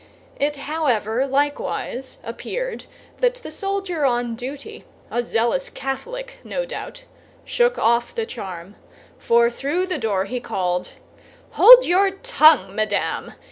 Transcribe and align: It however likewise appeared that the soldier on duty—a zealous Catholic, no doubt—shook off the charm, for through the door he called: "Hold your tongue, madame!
It 0.39 0.55
however 0.65 1.27
likewise 1.27 2.17
appeared 2.23 2.85
that 3.19 3.35
the 3.35 3.51
soldier 3.51 4.03
on 4.03 4.33
duty—a 4.35 5.21
zealous 5.21 5.69
Catholic, 5.69 6.39
no 6.43 6.65
doubt—shook 6.65 7.77
off 7.77 8.15
the 8.15 8.25
charm, 8.25 8.77
for 9.19 9.51
through 9.51 9.85
the 9.85 9.99
door 9.99 10.25
he 10.25 10.39
called: 10.39 10.93
"Hold 11.51 11.85
your 11.85 12.09
tongue, 12.09 12.73
madame! 12.75 13.33